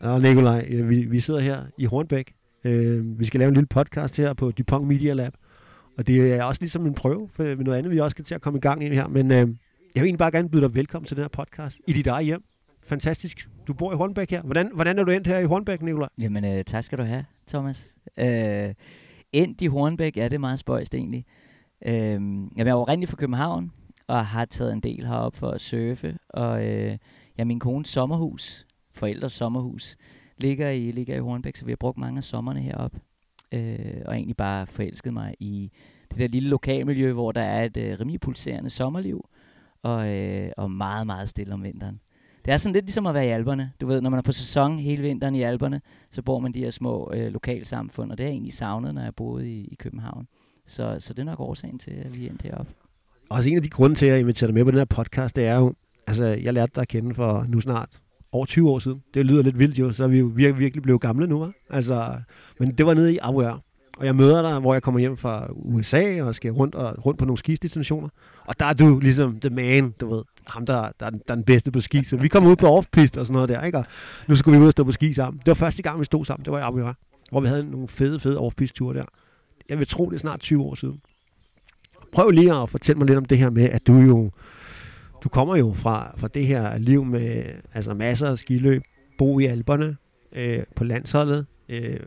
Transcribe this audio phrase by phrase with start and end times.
[0.00, 2.34] Nå, Nikolaj, vi, vi sidder her i Hornbæk.
[2.64, 5.32] Øh, vi skal lave en lille podcast her på Dupont Media Lab.
[5.96, 8.34] Og det er også ligesom en prøve for, med noget andet, vi også skal til
[8.34, 9.06] at komme i gang ind her.
[9.06, 9.46] Men øh, jeg
[9.94, 12.42] vil egentlig bare gerne byde dig velkommen til den her podcast i dit eget hjem.
[12.82, 13.48] Fantastisk.
[13.66, 14.42] Du bor i Hornbæk her.
[14.42, 16.08] Hvordan, hvordan er du endt her i Hornbæk, Nikolaj?
[16.18, 17.94] Jamen, øh, tak skal du have, Thomas.
[18.18, 18.74] Øh,
[19.32, 21.24] endt i Hornbæk, ja, det er meget spøjst egentlig.
[21.86, 23.72] Øh, jamen, jeg er oprindeligt fra København,
[24.06, 26.18] og har taget en del herop for at surfe.
[26.28, 26.98] Og øh,
[27.38, 28.66] ja, min kones sommerhus,
[28.98, 29.96] forældres sommerhus,
[30.38, 32.92] ligger i, ligger i Hornbæk, så vi har brugt mange af sommerne herop.
[33.52, 35.70] Øh, og egentlig bare forelsket mig i
[36.10, 39.28] det der lille lokalmiljø, hvor der er et øh, rimelig pulserende sommerliv,
[39.82, 42.00] og, øh, og meget, meget stille om vinteren.
[42.44, 43.72] Det er sådan lidt ligesom at være i alberne.
[43.80, 45.80] Du ved, når man er på sæson hele vinteren i alberne,
[46.10, 49.02] så bor man de her små øh, lokalsamfund, og det er jeg egentlig savnet, når
[49.02, 50.28] jeg boede i, i København.
[50.66, 52.72] Så, så det er nok årsagen til, at vi endte heroppe.
[53.30, 55.36] Også en af de grunde til, at jeg inviterer dig med på den her podcast,
[55.36, 55.74] det er jo,
[56.06, 58.00] altså jeg lærte dig at kende for nu snart
[58.32, 59.02] over 20 år siden.
[59.14, 61.52] Det lyder lidt vildt jo, så er vi jo virkelig, virkelig blevet gamle nu, var.
[61.70, 62.12] Altså,
[62.60, 63.58] men det var nede i Abuer.
[63.98, 67.18] Og jeg møder dig, hvor jeg kommer hjem fra USA og skal rundt, og, rundt
[67.18, 68.08] på nogle skidestinationer.
[68.46, 71.32] Og der er du ligesom the man, du ved, ham der, der, er, den, der
[71.32, 72.04] er den bedste på ski.
[72.04, 73.78] Så vi kom ud på offpist og sådan noget der, ikke?
[73.78, 73.84] Og
[74.28, 75.38] nu skulle vi ud og stå på ski sammen.
[75.38, 76.92] Det var første gang, vi stod sammen, det var i Abuer,
[77.30, 79.04] hvor vi havde nogle fede, fede off ture der.
[79.68, 81.00] Jeg vil tro, det er snart 20 år siden.
[82.12, 84.30] Prøv lige at fortælle mig lidt om det her med, at du jo,
[85.24, 88.82] du kommer jo fra, fra det her liv med altså masser af skiløb,
[89.18, 89.96] bo i Alperne,
[90.32, 92.00] øh, på landsholdet, øh,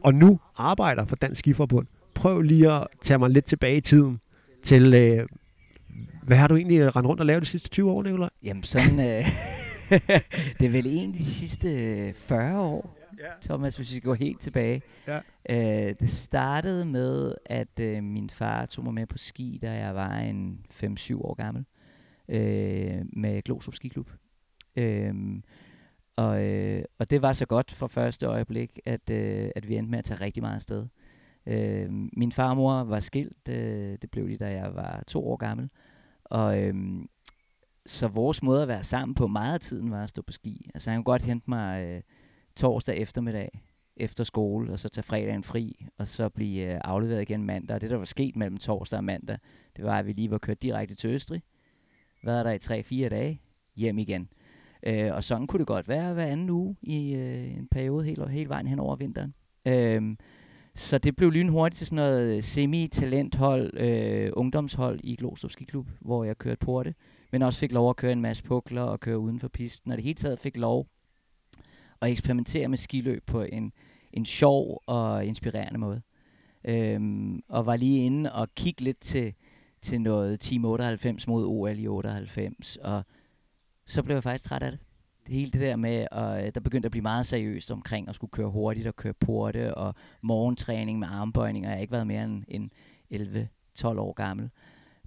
[0.00, 1.86] og nu arbejder for Dansk Skiforbund.
[2.14, 4.20] Prøv lige at tage mig lidt tilbage i tiden
[4.64, 5.26] til, øh,
[6.22, 8.30] hvad har du egentlig rendt rundt og lavet de sidste 20 år, Nicolaj?
[8.42, 9.26] Jamen sådan, øh,
[10.60, 13.24] det er vel egentlig de sidste 40 år, ja.
[13.40, 14.82] Thomas, hvis vi går helt tilbage.
[15.06, 15.18] Ja.
[15.50, 19.94] Øh, det startede med, at øh, min far tog mig med på ski, da jeg
[19.94, 21.77] var en 5-7 år gammel, øh,
[22.28, 24.10] Øh, med Glostrup Skiklub.
[24.76, 25.14] Øh,
[26.16, 29.90] og, øh, og det var så godt fra første øjeblik, at, øh, at vi endte
[29.90, 30.86] med at tage rigtig meget afsted.
[31.46, 35.70] Øh, min farmor var skilt, øh, det blev de, da jeg var to år gammel.
[36.24, 36.74] Og øh,
[37.86, 40.70] så vores måde at være sammen på meget af tiden var at stå på ski.
[40.74, 42.02] Altså han kunne godt hente mig øh,
[42.56, 43.62] torsdag eftermiddag
[43.96, 47.74] efter skole, og så tage fredagen fri, og så blive øh, afleveret igen mandag.
[47.74, 49.38] Og det, der var sket mellem torsdag og mandag,
[49.76, 51.42] det var, at vi lige var kørt direkte til Østrig.
[52.24, 53.40] Været der i 3-4 dage,
[53.76, 54.28] hjem igen.
[54.86, 58.28] Øh, og sådan kunne det godt være hver anden uge i øh, en periode hele,
[58.28, 59.34] hele vejen hen over vinteren.
[59.66, 60.16] Øh,
[60.74, 66.38] så det blev lynhurtigt til sådan noget semi-talenthold, øh, ungdomshold i Glostrup Skiklub, hvor jeg
[66.38, 66.94] kørte porte,
[67.32, 69.96] men også fik lov at køre en masse pukler og køre uden for pisten, og
[69.96, 70.86] det hele taget fik lov
[72.02, 73.72] at eksperimentere med skiløb på en,
[74.12, 76.02] en sjov og inspirerende måde.
[76.64, 79.34] Øhm, og var lige inde og kigge lidt til,
[79.80, 83.04] til noget Team 98 mod OL i 98, og
[83.86, 84.80] så blev jeg faktisk træt af det.
[85.26, 88.30] det hele det der med, at der begyndte at blive meget seriøst omkring at skulle
[88.30, 91.68] køre hurtigt og køre porte og morgentræning med armbøjninger.
[91.68, 92.70] Jeg har ikke været mere end,
[93.10, 93.48] end
[93.80, 94.50] 11-12 år gammel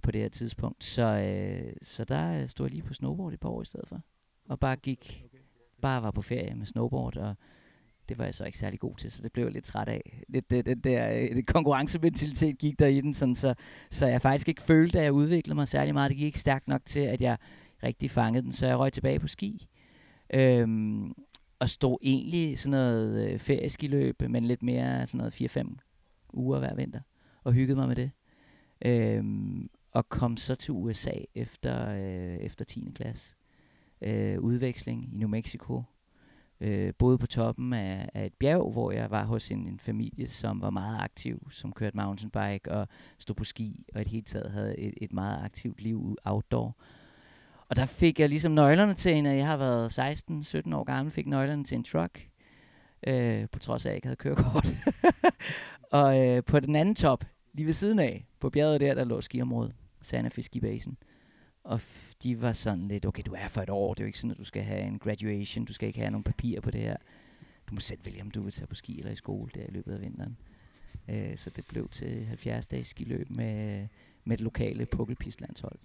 [0.02, 0.84] på det her tidspunkt.
[0.84, 4.00] Så, øh, så der stod jeg lige på snowboard et par år i stedet for.
[4.48, 5.24] Og bare gik,
[5.82, 7.34] bare var på ferie med snowboard, og
[8.12, 10.22] det var jeg så ikke særlig god til, så det blev jeg lidt træt af.
[10.28, 13.54] Lidt det, den der øh, det konkurrencementalitet gik der i den, sådan, så,
[13.90, 16.10] så jeg faktisk ikke følte, at jeg udviklede mig særlig meget.
[16.10, 17.36] Det gik ikke stærkt nok til, at jeg
[17.82, 19.68] rigtig fangede den, så jeg røg tilbage på ski.
[20.34, 21.12] Øhm,
[21.58, 26.74] og stod egentlig sådan noget øh, ferieskiløb, men lidt mere sådan noget 4-5 uger hver
[26.74, 27.00] vinter,
[27.44, 28.10] og hyggede mig med det.
[28.84, 32.92] Øhm, og kom så til USA efter, øh, efter 10.
[32.94, 33.34] klasse.
[34.02, 35.82] Øh, udveksling i New Mexico.
[36.64, 40.28] Øh, boede på toppen af, af et bjerg, hvor jeg var hos en, en familie,
[40.28, 44.50] som var meget aktiv, som kørte mountainbike og stod på ski, og i helt taget
[44.50, 46.76] havde et, et meget aktivt liv outdoor.
[47.68, 51.26] Og der fik jeg ligesom nøglerne til en, jeg har været 16-17 år gammel, fik
[51.26, 52.28] nøglerne til en truck,
[53.06, 54.72] øh, på trods af, at jeg ikke havde kørekort.
[56.00, 59.20] og øh, på den anden top, lige ved siden af, på bjerget der, der lå
[59.20, 60.96] skiområdet, Santa Fe Basin.
[61.64, 61.80] Og
[62.22, 64.30] de var sådan lidt, okay, du er for et år, det er jo ikke sådan,
[64.30, 66.96] at du skal have en graduation, du skal ikke have nogle papirer på det her.
[67.68, 69.70] Du må selv vælge, om du vil tage på ski eller i skole der i
[69.70, 70.36] løbet af vinteren.
[71.08, 73.86] Øh, så det blev til 70 dages skiløb med,
[74.24, 75.78] med det lokale pukkelpistlandshold.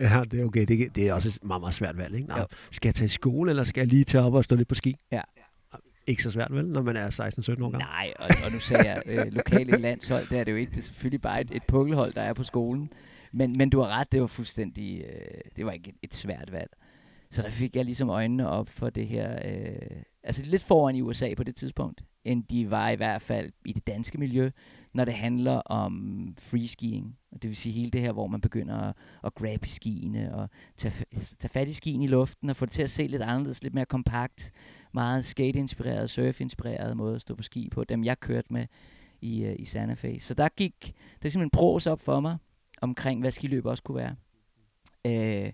[0.00, 0.64] Ja, det er okay.
[0.64, 2.28] Det, det er også et meget, meget svært valg, ikke?
[2.28, 2.34] Nå,
[2.70, 4.74] skal jeg tage i skole, eller skal jeg lige tage op og stå lidt på
[4.74, 4.96] ski?
[5.12, 5.20] Ja.
[6.06, 7.78] Ikke så svært, vel, når man er 16-17 år gammel?
[7.78, 10.70] Nej, og, og nu sagde jeg øh, lokale landshold, det er det jo ikke.
[10.70, 12.90] Det er selvfølgelig bare et, et pukkelhold, der er på skolen.
[13.32, 16.52] Men, men du har ret, det var fuldstændig, øh, det var ikke et, et svært
[16.52, 16.70] valg.
[17.30, 21.02] Så der fik jeg ligesom øjnene op for det her, øh, altså lidt foran i
[21.02, 22.04] USA på det tidspunkt.
[22.24, 24.50] end de var i hvert fald i det danske miljø,
[24.94, 27.18] når det handler om freeskiing.
[27.32, 28.94] Det vil sige hele det her, hvor man begynder at,
[29.24, 31.04] at grabbe i skiene og tage,
[31.38, 33.74] tage fat i skien i luften og få det til at se lidt anderledes, lidt
[33.74, 34.52] mere kompakt,
[34.94, 38.66] meget skate-inspireret, surf-inspireret måde at stå på ski på, dem jeg kørte med
[39.20, 40.20] i, øh, i Santa Fe.
[40.20, 42.36] Så der gik det er simpelthen pros op for mig,
[42.82, 44.14] omkring hvad skiløb også kunne være.
[45.06, 45.52] Øh,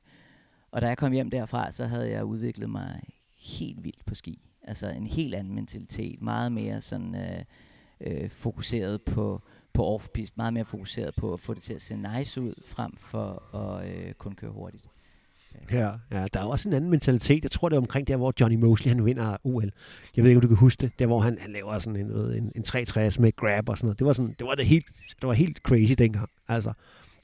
[0.71, 3.00] og da jeg kom hjem derfra, så havde jeg udviklet mig
[3.38, 4.41] helt vildt på ski.
[4.62, 7.44] Altså en helt anden mentalitet, meget mere sådan øh,
[8.00, 9.43] øh, fokuseret på,
[9.73, 10.35] på off-piste.
[10.37, 13.88] meget mere fokuseret på at få det til at se nice ud, frem for at
[13.88, 14.85] øh, kun køre hurtigt.
[15.73, 17.43] Ja, ja, der er også en anden mentalitet.
[17.43, 19.73] Jeg tror, det er omkring der, hvor Johnny Mosley han vinder OL.
[20.17, 20.99] Jeg ved ikke, om du kan huske det.
[20.99, 23.99] Der, hvor han, han laver sådan en, en, en 360 med grab og sådan noget.
[23.99, 24.87] Det var, sådan, det var, det helt,
[25.21, 26.29] det var helt crazy dengang.
[26.49, 26.73] Altså,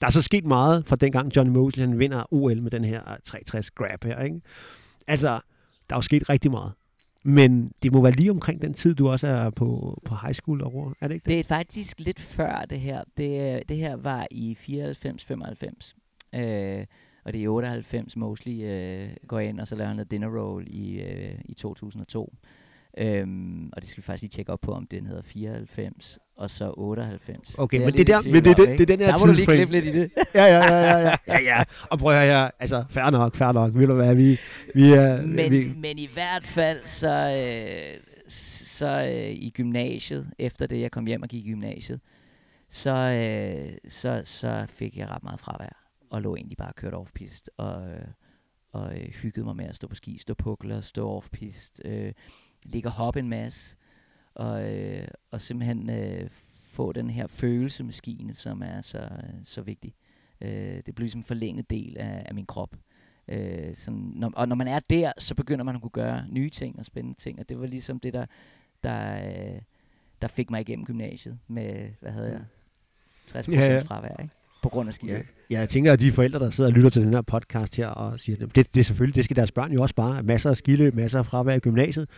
[0.01, 3.01] der er så sket meget fra dengang Johnny Mosley han vinder OL med den her
[3.01, 4.23] øh, 360 grab her.
[4.23, 4.41] Ikke?
[5.07, 5.29] Altså,
[5.89, 6.73] der er jo sket rigtig meget.
[7.25, 10.63] Men det må være lige omkring den tid, du også er på, på high school
[10.63, 11.31] over, er det ikke det?
[11.31, 13.05] Det er faktisk lidt før det her.
[13.17, 16.39] Det, øh, det her var i 94-95.
[16.41, 16.87] Øh,
[17.25, 20.29] og det er i 98 Mosley øh, går ind, og så laver han noget dinner
[20.39, 22.35] roll i, øh, i 2002.
[22.99, 26.51] Øhm, og det skal vi faktisk lige tjekke op på, om den hedder 94 og
[26.51, 27.59] så 98.
[27.59, 29.33] Okay, det men, det, der, men det, det, det, er den her Der må du
[29.33, 30.11] lige klippe lidt i det.
[30.35, 31.65] ja, ja, ja, ja, ja, ja, ja.
[31.91, 33.75] Og prøv at høre, altså, fair nok, fair nok.
[33.75, 34.39] Vil du være, vi,
[34.75, 35.23] vi er...
[35.23, 35.73] Men, vi...
[35.77, 41.23] men i hvert fald, så, øh, så øh, i gymnasiet, efter det, jeg kom hjem
[41.23, 42.01] og gik i gymnasiet,
[42.69, 47.49] så, øh, så, så fik jeg ret meget fravær, og lå egentlig bare kørt off-pist,
[47.57, 48.09] og, øh,
[48.73, 52.13] og øh, hyggede mig med at stå på ski, stå pukler, stå off-pist, øh,
[52.65, 53.77] ligge og hoppe en masse,
[54.35, 56.31] og, øh, og simpelthen øh,
[56.71, 59.09] få den her følelse med skiene, som er så,
[59.45, 59.95] så vigtig.
[60.41, 62.77] Øh, det bliver ligesom en forlænget del af, af min krop.
[63.29, 66.51] Øh, sådan, når, og når man er der, så begynder man at kunne gøre nye
[66.51, 68.27] ting og spændende ting, og det var ligesom det, der,
[68.85, 69.61] der, øh,
[70.23, 72.41] der fik mig igennem gymnasiet med, hvad havde jeg,
[73.27, 73.83] 60 ja, ja.
[73.83, 74.35] fravær, ikke?
[74.63, 75.23] på grund af skier.
[75.51, 77.87] Ja, jeg tænker, at de forældre, der sidder og lytter til den her podcast her,
[77.87, 80.23] og siger, det, det, det selvfølgelig, det skal deres børn jo også bare.
[80.23, 82.09] Masser af skiløb, masser af fravær i gymnasiet.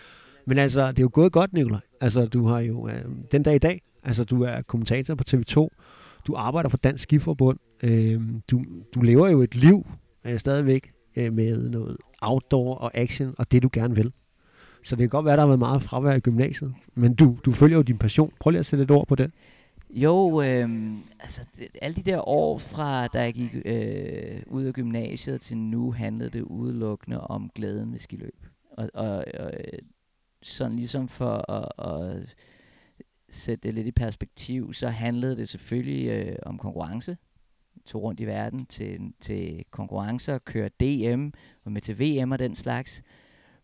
[0.46, 1.80] Men altså, det er jo gået godt, Nikolaj.
[2.00, 5.68] Altså, du har jo øh, den dag i dag, altså du er kommentator på TV2,
[6.26, 9.86] du arbejder for Dansk Skiforbund, øh, du, du lever jo et liv
[10.26, 14.12] øh, stadigvæk øh, med noget outdoor og action, og det du gerne vil.
[14.84, 17.52] Så det kan godt være, der har været meget fravær i gymnasiet, men du, du
[17.52, 18.32] følger jo din passion.
[18.40, 19.30] Prøv lige at sætte et ord på det.
[19.90, 20.68] Jo, øh,
[21.20, 25.56] altså det, alle de der år fra da jeg gik øh, ud af gymnasiet til
[25.56, 28.46] nu, handlede det udelukkende om glæden ved skiløb.
[28.70, 29.78] Og, og, og øh,
[30.42, 32.36] sådan ligesom for at, at
[33.28, 37.16] sætte det lidt i perspektiv, så handlede det selvfølgelig øh, om konkurrence.
[37.86, 41.28] Tog rundt i verden til, til konkurrencer, køre DM,
[41.64, 43.02] og med til VM og den slags.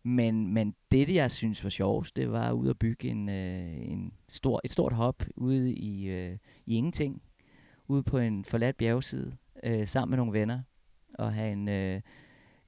[0.03, 4.13] Men, men det, jeg synes var sjovest, det var ud at bygge en, øh, en
[4.29, 7.21] stor, et stort hop ude i, øh, i ingenting.
[7.87, 10.61] Ude på en forladt bjergside, øh, sammen med nogle venner.
[11.13, 12.01] Og have en, øh,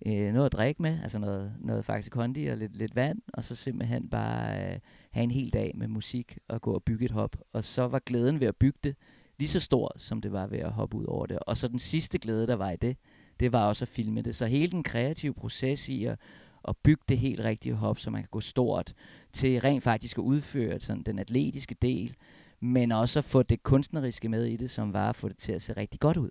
[0.05, 3.43] øh, noget at drikke med, altså noget, noget faktisk kondi og lidt, lidt vand, og
[3.43, 4.79] så simpelthen bare øh,
[5.11, 7.35] have en hel dag med musik og gå og bygge et hop.
[7.53, 8.95] Og så var glæden ved at bygge det
[9.39, 11.39] lige så stor, som det var ved at hoppe ud over det.
[11.39, 12.97] Og så den sidste glæde, der var i det,
[13.39, 14.35] det var også at filme det.
[14.35, 16.19] Så hele den kreative proces i at,
[16.67, 18.93] at bygge det helt rigtige hop, så man kan gå stort,
[19.33, 22.15] til rent faktisk at udføre sådan den atletiske del,
[22.59, 25.51] men også at få det kunstneriske med i det, som var at få det til
[25.51, 26.29] at se rigtig godt ud.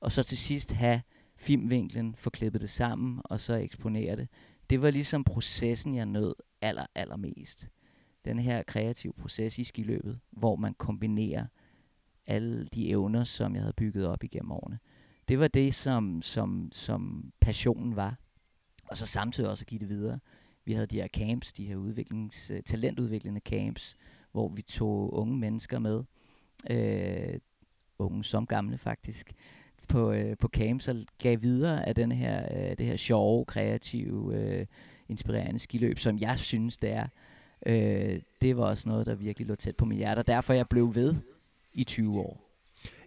[0.00, 1.00] Og så til sidst have
[1.44, 4.28] filmvinklen, få klippet det sammen, og så eksponere det.
[4.70, 7.68] Det var ligesom processen, jeg nød aller, allermest.
[8.24, 11.46] Den her kreative proces i skiløbet, hvor man kombinerer
[12.26, 14.78] alle de evner, som jeg havde bygget op igennem årene.
[15.28, 18.18] Det var det, som, som, som passionen var.
[18.90, 20.18] Og så samtidig også at give det videre.
[20.64, 23.96] Vi havde de her camps, de her udviklings, øh, talentudviklende camps,
[24.32, 26.04] hvor vi tog unge mennesker med,
[26.70, 27.40] øh,
[27.98, 29.32] unge som gamle faktisk,
[29.88, 34.36] på, øh, på camps så gav videre af den her, øh, det her sjove, kreative,
[34.36, 34.66] øh,
[35.08, 37.06] inspirerende skiløb, som jeg synes, det er.
[37.66, 40.68] Øh, det var også noget, der virkelig lå tæt på mit hjerte, og derfor jeg
[40.68, 41.14] blev ved
[41.74, 42.40] i 20 år.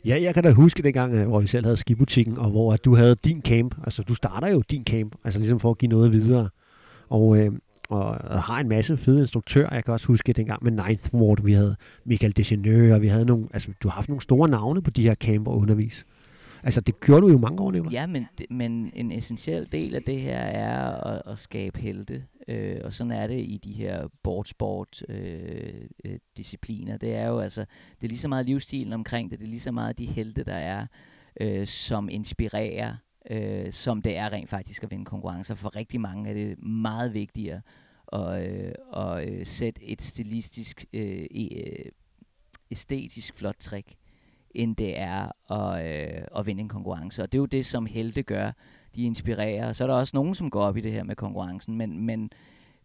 [0.05, 2.95] Ja, jeg kan da huske dengang, øh, hvor vi selv havde skibutikken, og hvor du
[2.95, 3.75] havde din camp.
[3.83, 6.49] Altså, du starter jo din camp, altså ligesom for at give noget videre.
[7.09, 7.51] Og, øh,
[7.89, 9.75] og, og har en masse fede instruktører.
[9.75, 13.25] Jeg kan også huske dengang med Ninth Ward, vi havde Michael Descheneux, og vi havde
[13.25, 16.05] nogle, altså, du har haft nogle store navne på de her camper undervis.
[16.67, 17.91] Altså, det gjorde du jo mange år, Nicolaj.
[17.91, 22.25] Ja, men, men en essentiel del af det her er at, at skabe helte.
[22.47, 26.97] Øh, og sådan er det i de her boardsport øh, øh, discipliner.
[26.97, 27.61] Det er jo altså,
[28.01, 30.43] det er lige så meget livsstilen omkring det, det er lige så meget de helte,
[30.43, 30.87] der er,
[31.41, 32.95] øh, som inspirerer,
[33.31, 35.55] øh, som det er rent faktisk at vinde konkurrencer.
[35.55, 37.61] For rigtig mange er det meget vigtigere
[38.07, 41.91] og, øh, og øh, sætte et stilistisk, øh, e, øh
[42.71, 43.95] æstetisk flot trick,
[44.57, 47.23] end det er at, øh, at vinde en konkurrence.
[47.23, 48.51] Og det er jo det, som helte gør.
[48.95, 49.73] De inspirerer.
[49.73, 52.29] Så er der også nogen, som går op i det her med konkurrencen, men, men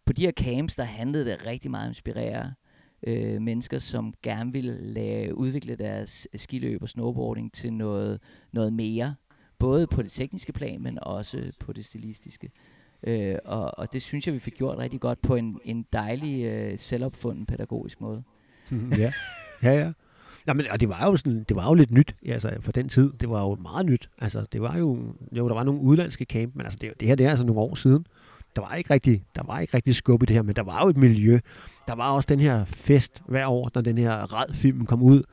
[0.05, 2.53] på de her camps, der handlede det rigtig meget om at inspirere
[3.07, 8.19] øh, mennesker, som gerne ville lave, udvikle deres skiløb og snowboarding til noget,
[8.51, 9.15] noget mere.
[9.59, 12.51] Både på det tekniske plan, men også på det stilistiske.
[13.03, 16.43] Øh, og, og det synes jeg, vi fik gjort rigtig godt på en, en dejlig,
[16.43, 18.23] øh, selvopfunden pædagogisk måde.
[18.97, 19.13] ja,
[19.63, 19.91] ja, ja.
[20.47, 22.89] Ja, men, og det var jo sådan, det var jo lidt nyt, altså for den
[22.89, 23.11] tid.
[23.19, 24.09] Det var jo meget nyt.
[24.17, 24.99] Altså, det var jo,
[25.31, 27.61] jo der var nogle udlandske camp, men altså, det, det her, det er altså nogle
[27.61, 28.05] år siden.
[28.55, 30.83] Der var ikke rigtig, der var ikke rigtig skub i det her, men der var
[30.83, 31.39] jo et miljø.
[31.87, 35.23] Der var også den her fest hver år, når den her red film kom ud.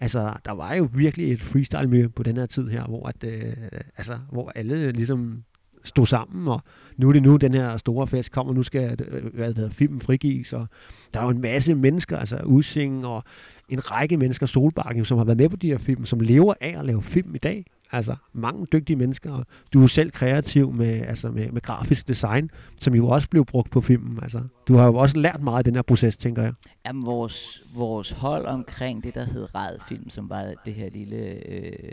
[0.00, 3.52] Altså, der var jo virkelig et freestyle-miljø på den her tid her, hvor, at, øh,
[3.96, 5.44] altså, hvor alle ligesom
[5.86, 6.60] stod sammen, og
[6.96, 9.70] nu er det nu, den her store fest kommer, nu skal øh, hvad det hedder,
[9.70, 10.66] filmen frigives, og
[11.14, 13.22] der er jo en masse mennesker, altså Using og
[13.68, 16.78] en række mennesker, Solbakken, som har været med på de her film, som lever af
[16.78, 17.64] at lave film i dag.
[17.92, 22.50] Altså mange dygtige mennesker, og du er selv kreativ med, altså med, med grafisk design,
[22.80, 24.18] som jo også blev brugt på filmen.
[24.22, 26.52] Altså, du har jo også lært meget af den her proces, tænker jeg.
[26.86, 31.16] Jamen, vores, vores hold omkring det, der hed Rad Film, som var det her lille
[31.48, 31.92] øh,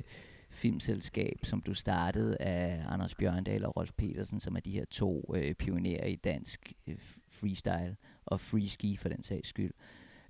[0.54, 5.34] filmselskab, som du startede af Anders Bjørndal og Rolf Petersen, som er de her to
[5.36, 6.96] øh, pionerer i dansk øh,
[7.30, 7.96] freestyle
[8.26, 9.74] og freeski for den sags skyld.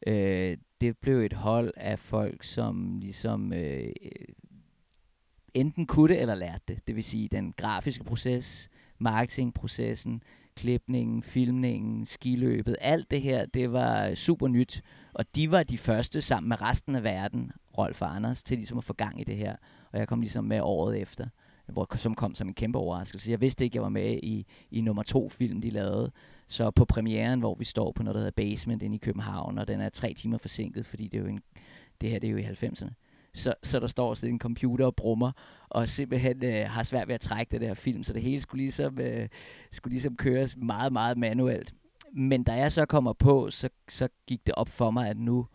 [0.07, 4.33] Øh, det blev et hold af folk, som ligesom øh, øh
[5.53, 6.87] enten kunne det eller lærte det.
[6.87, 10.23] Det vil sige den grafiske proces, marketingprocessen,
[10.55, 14.81] klipningen, filmningen, skiløbet, alt det her, det var super nyt.
[15.13, 18.77] Og de var de første sammen med resten af verden, Rolf og Anders, til ligesom
[18.77, 19.55] at få gang i det her.
[19.93, 21.27] Og jeg kom ligesom med året efter,
[21.67, 23.31] hvor, som kom som en kæmpe overraskelse.
[23.31, 26.11] Jeg vidste ikke, jeg var med i, i nummer to film, de lavede.
[26.47, 29.67] Så på premieren, hvor vi står på noget, der hedder Basement inde i København, og
[29.67, 31.39] den er tre timer forsinket, fordi det, er jo en,
[32.01, 32.93] det her det er jo i 90'erne.
[33.35, 35.31] Så, så der står sådan en computer og brummer,
[35.69, 38.63] og simpelthen øh, har svært ved at trække det der film, så det hele skulle
[38.63, 39.29] ligesom, øh,
[39.71, 41.73] skulle ligesom køres meget, meget manuelt.
[42.13, 45.47] Men da jeg så kommer på, så, så gik det op for mig, at nu,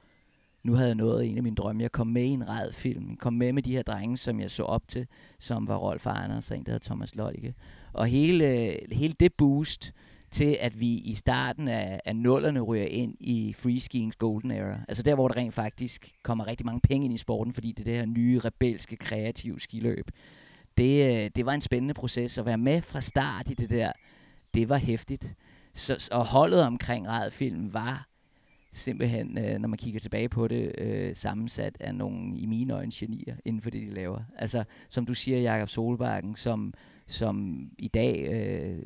[0.62, 1.82] nu havde jeg nået en af mine drømme.
[1.82, 3.10] Jeg kom med i en red film.
[3.10, 5.06] Jeg kom med med de her drenge, som jeg så op til,
[5.38, 7.54] som var Rolf Anders og en, der hedder Thomas Lollike.
[7.92, 9.92] Og hele, hele det boost,
[10.30, 14.78] til, at vi i starten af, af nullerne ryger ind i freeskiings golden era.
[14.88, 17.80] Altså der, hvor der rent faktisk kommer rigtig mange penge ind i sporten, fordi det
[17.80, 20.10] er det her nye, rebelske, kreative skiløb.
[20.78, 22.38] Det, øh, det var en spændende proces.
[22.38, 23.92] At være med fra start i det der,
[24.54, 25.34] det var hæftigt.
[25.74, 28.08] Så, og holdet omkring Radfilm var
[28.72, 32.92] simpelthen, øh, når man kigger tilbage på det, øh, sammensat af nogle, i mine øjne,
[32.94, 34.20] genier inden for det, de laver.
[34.36, 36.74] Altså, som du siger, Jakob Solbakken, som,
[37.06, 38.82] som i dag øh,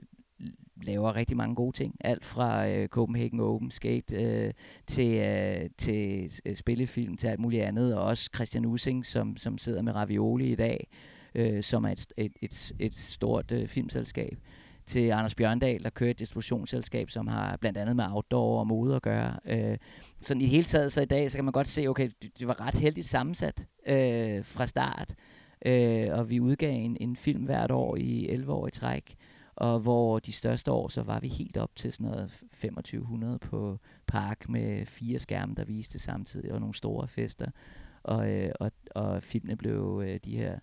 [0.82, 1.96] laver rigtig mange gode ting.
[2.00, 4.52] Alt fra øh, Copenhagen Open Skate øh,
[4.86, 7.96] til, øh, til øh, spillefilm til alt muligt andet.
[7.96, 10.88] Og også Christian Using, som, som sidder med Ravioli i dag,
[11.34, 14.38] øh, som er et, et, et, et stort øh, filmselskab.
[14.86, 18.96] Til Anders Bjørndal, der kører et distributionsselskab, som har blandt andet med outdoor og mode
[18.96, 19.38] at gøre.
[19.44, 19.78] Øh,
[20.20, 22.48] sådan i det hele taget, så i dag, så kan man godt se, okay, det,
[22.48, 25.14] var ret heldigt sammensat øh, fra start.
[25.66, 29.16] Øh, og vi udgav en, en film hvert år i 11 år i træk
[29.56, 33.78] og hvor de største år, så var vi helt op til sådan noget 2500 på
[34.06, 37.50] park med fire skærme, der viste samtidig, og nogle store fester.
[38.02, 40.58] Og, øh, og, og filmene blev øh, de her,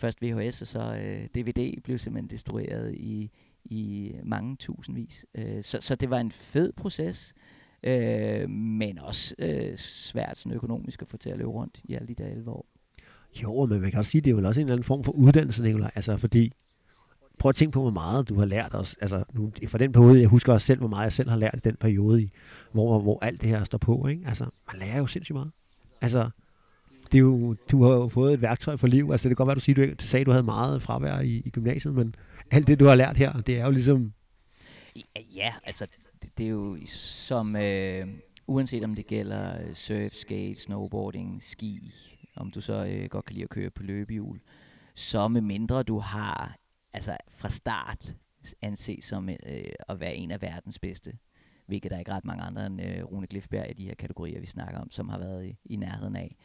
[0.00, 3.30] først VHS og så øh, DVD, blev simpelthen destrueret i,
[3.64, 5.26] i mange tusindvis.
[5.34, 7.34] Øh, så, så det var en fed proces,
[7.82, 12.08] øh, men også øh, svært sådan økonomisk at få til at løbe rundt i alle
[12.08, 12.66] de der 11 år.
[13.42, 15.12] Jo, men man kan også sige, det er vel også en eller anden form for
[15.12, 15.90] uddannelse, Nicolaj.
[15.94, 16.52] Altså, fordi
[17.38, 18.96] prøv at tænke på, hvor meget du har lært os.
[19.00, 21.54] Altså, nu, for den periode, jeg husker også selv, hvor meget jeg selv har lært
[21.54, 22.30] i den periode, i,
[22.72, 24.06] hvor, hvor alt det her står på.
[24.06, 24.22] Ikke?
[24.26, 25.50] Altså, man lærer jo sindssygt meget.
[26.00, 26.30] Altså,
[27.12, 29.08] det er jo, du har jo fået et værktøj for liv.
[29.12, 31.42] Altså, det kan godt være, du siger, du, sagde, at du havde meget fravær i,
[31.44, 32.14] i gymnasiet, men
[32.50, 34.12] alt det, du har lært her, det er jo ligesom...
[35.34, 35.86] Ja, altså,
[36.22, 37.56] det, det er jo som...
[37.56, 38.06] Øh,
[38.46, 41.94] uanset om det gælder øh, surf, skate, snowboarding, ski,
[42.36, 44.40] om du så øh, godt kan lide at køre på løbehjul,
[44.94, 46.56] så med mindre du har
[46.92, 48.14] altså fra start
[48.62, 49.36] anses som øh,
[49.88, 51.18] at være en af verdens bedste.
[51.66, 54.40] Hvilket der er ikke ret mange andre end øh, Rune Glifberg i de her kategorier,
[54.40, 56.36] vi snakker om, som har været i, i nærheden af.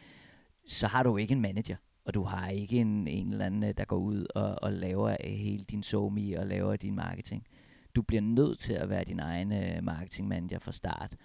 [0.67, 3.73] Så har du ikke en manager, og du har ikke en, en eller anden, øh,
[3.77, 7.47] der går ud og, og laver øh, hele din somi og laver din marketing.
[7.95, 11.15] Du bliver nødt til at være din egen øh, marketingmanager fra start.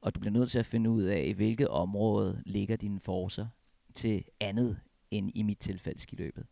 [0.00, 3.46] Og du bliver nødt til at finde ud af, i hvilket område ligger dine forser
[3.94, 4.78] til andet
[5.10, 6.46] end i mit tilfælde skiløbet.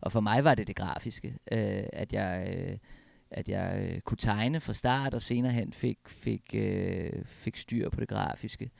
[0.00, 2.78] Og for mig var det det grafiske, øh, at jeg, øh,
[3.30, 7.90] at jeg øh, kunne tegne fra start, og senere hen fik, fik, øh, fik styr
[7.90, 8.70] på det grafiske.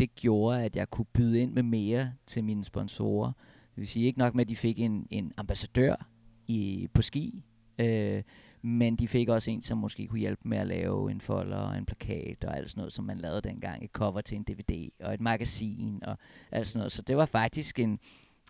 [0.00, 3.32] Det gjorde, at jeg kunne byde ind med mere til mine sponsorer.
[3.70, 6.06] Det vil sige ikke nok med, at de fik en, en ambassadør
[6.48, 7.44] i, på ski,
[7.78, 8.22] øh,
[8.62, 11.78] men de fik også en, som måske kunne hjælpe med at lave en folder og
[11.78, 13.84] en plakat og alt sådan noget, som man lavede dengang.
[13.84, 16.18] Et cover til en DVD og et magasin og
[16.52, 16.92] alt sådan noget.
[16.92, 17.98] Så det var faktisk en,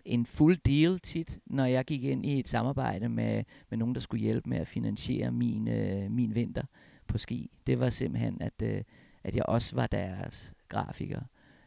[0.05, 4.01] en fuld deal tit, når jeg gik ind i et samarbejde med, med nogen, der
[4.01, 6.63] skulle hjælpe med at finansiere min, øh, min vinter
[7.07, 7.51] på ski.
[7.67, 8.83] Det var simpelthen, at, øh,
[9.23, 11.21] at jeg også var deres grafiker.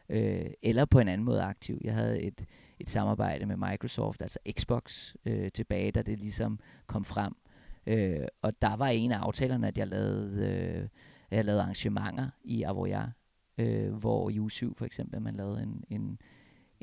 [0.09, 1.81] Øh, eller på en anden måde aktiv.
[1.83, 2.45] Jeg havde et,
[2.79, 7.33] et samarbejde med Microsoft, altså Xbox, øh, tilbage, da det ligesom kom frem.
[7.87, 10.87] Øh, og der var en af aftalerne, at jeg lavede, øh,
[11.31, 13.09] jeg lavede arrangementer i Avoyard,
[13.57, 16.19] øh, hvor i 7 for eksempel, man lavede en, en,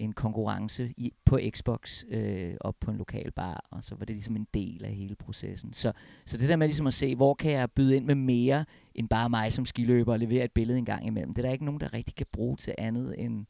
[0.03, 4.17] en konkurrence i, på Xbox øh, op på en lokal bar, og så var det
[4.17, 5.73] ligesom en del af hele processen.
[5.73, 5.93] Så,
[6.27, 9.09] så det der med ligesom at se, hvor kan jeg byde ind med mere, end
[9.09, 11.35] bare mig som skiløber og levere et billede en gang imellem.
[11.35, 13.47] Det er der ikke nogen, der rigtig kan bruge til andet end,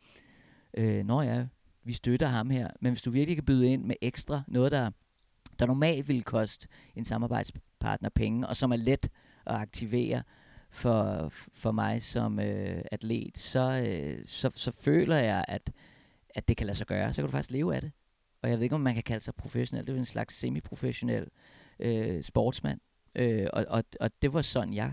[0.74, 1.46] øh, når ja,
[1.84, 4.90] vi støtter ham her, men hvis du virkelig kan byde ind med ekstra, noget der,
[5.58, 9.08] der normalt ville koste en samarbejdspartner penge, og som er let
[9.46, 10.22] at aktivere,
[10.72, 15.70] for, for mig som øh, atlet, så, øh, så, så føler jeg, at,
[16.34, 17.92] at det kan lade sig gøre, så kan du faktisk leve af det.
[18.42, 19.86] Og jeg ved ikke, om man kan kalde sig professionel.
[19.86, 21.26] Det er en slags semi-professionel
[21.78, 22.80] øh, sportsmand.
[23.14, 24.92] Øh, og, og, og det var sådan, jeg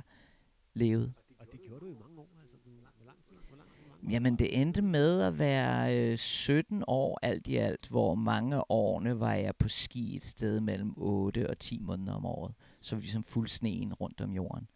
[0.74, 1.14] levede.
[1.40, 2.30] Og det gjorde du i mange år?
[2.42, 2.58] Altså,
[2.98, 3.36] hvor lang tid?
[3.48, 7.56] Hvor lang, hvor lang Jamen, det endte med at være øh, 17 år alt i
[7.56, 12.14] alt, hvor mange årene var jeg på ski et sted mellem 8 og 10 måneder
[12.14, 12.54] om året.
[12.82, 14.68] Så vi ligesom fuld sneen rundt om jorden.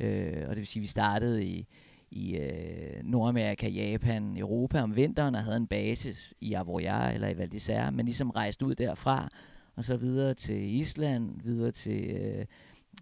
[0.00, 1.66] Øh, og det vil sige, at vi startede i
[2.10, 7.38] i øh, Nordamerika, Japan, Europa om vinteren og havde en basis i Avoyar eller i
[7.38, 9.28] Val d'Isère, men ligesom rejste ud derfra
[9.76, 12.44] og så videre til Island, videre til, øh,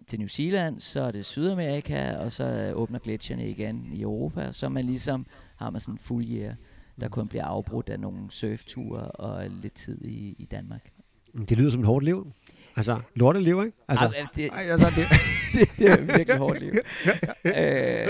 [0.07, 4.69] til New Zealand, så er det Sydamerika, og så åbner gletsjerne igen i Europa, så
[4.69, 5.25] man ligesom
[5.55, 6.55] har man sådan en fuld year,
[6.99, 10.91] der kun bliver afbrudt af nogle surfture og lidt tid i, i Danmark.
[11.49, 12.31] Det lyder som et hårdt liv.
[12.75, 13.77] Altså, lorteliv, ikke?
[13.87, 15.05] Altså, Ej, det, ej, altså, det,
[15.59, 16.73] det, det er virkelig hårdt liv.
[17.45, 18.07] øh,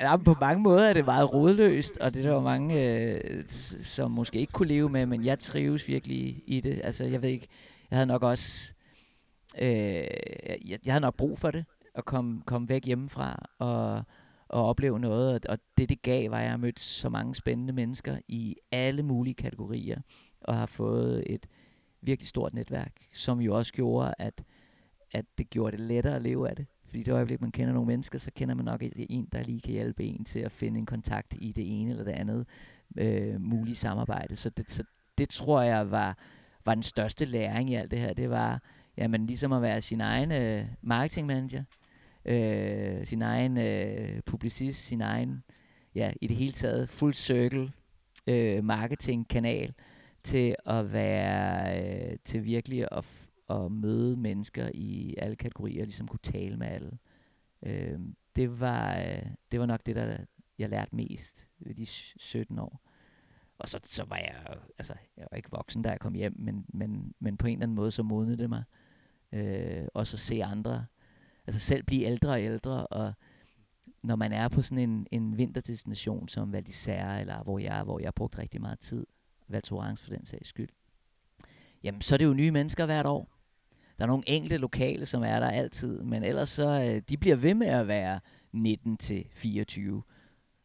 [0.00, 3.44] ja, på mange måder er det meget rodløst, og det er der jo mange, øh,
[3.82, 6.80] som måske ikke kunne leve med, men jeg trives virkelig i det.
[6.84, 7.48] Altså, jeg ved ikke,
[7.90, 8.72] jeg havde nok også,
[9.62, 14.02] øh, jeg, jeg havde nok brug for det, at komme, komme væk hjemmefra og,
[14.48, 17.72] og opleve noget, og det det gav, var, at jeg har mødt så mange spændende
[17.72, 20.00] mennesker i alle mulige kategorier,
[20.40, 21.46] og har fået et
[22.02, 24.44] virkelig stort netværk, som jo også gjorde, at,
[25.12, 26.66] at det gjorde det lettere at leve af det.
[26.84, 29.72] Fordi det øjeblik, man kender nogle mennesker, så kender man nok en, der lige kan
[29.72, 32.46] hjælpe en til at finde en kontakt i det ene eller det andet
[32.98, 34.36] øh, mulige samarbejde.
[34.36, 34.84] Så det, så
[35.18, 36.18] det tror jeg var,
[36.64, 38.14] var den største læring i alt det her.
[38.14, 38.62] Det var
[38.96, 41.64] jamen, ligesom at være sin egen øh, marketingmanager,
[42.24, 45.42] øh, sin egen øh, publicist, sin egen,
[45.94, 47.72] ja, i det hele taget, full circle
[48.26, 49.74] øh, marketingkanal
[50.26, 56.08] til at være, øh, til virkelig at at møde mennesker i alle kategorier, og ligesom
[56.08, 56.98] kunne tale med alle.
[57.62, 57.98] Øh,
[58.36, 60.16] det, var, øh, det var nok det, der
[60.58, 62.82] jeg lærte mest ved de 17 år.
[63.58, 66.66] Og så, så var jeg, altså, jeg var ikke voksen, da jeg kom hjem, men,
[66.68, 68.64] men, men på en eller anden måde, så modnede det mig.
[69.32, 70.86] Øh, og så se andre,
[71.46, 73.12] altså selv blive ældre og ældre, og
[74.02, 77.98] når man er på sådan en, en vinterdestination som Val d'Isère, eller hvor jeg, hvor
[77.98, 79.06] jeg har brugt rigtig meget tid,
[79.48, 80.68] Valtorans for den sags skyld,
[81.82, 83.36] jamen så er det jo nye mennesker hvert år.
[83.98, 87.36] Der er nogle enkelte lokale, som er der altid, men ellers så, øh, de bliver
[87.36, 88.20] ved med at være
[88.52, 90.02] 19 til 24.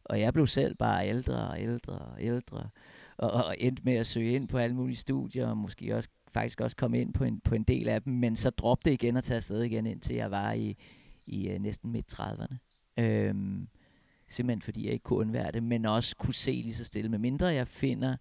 [0.04, 2.68] Og jeg blev selv bare ældre og ældre og ældre,
[3.16, 6.60] og, og endte med at søge ind på alle mulige studier, og måske også faktisk
[6.60, 9.16] også komme ind på en, på en del af dem, men så droppede det igen
[9.16, 10.76] og tage afsted igen, indtil jeg var i,
[11.26, 12.56] i uh, næsten midt 30'erne.
[13.02, 13.68] Øhm,
[14.28, 17.18] simpelthen fordi jeg ikke kunne undvære det, men også kunne se lige så stille, med
[17.18, 18.16] mindre jeg finder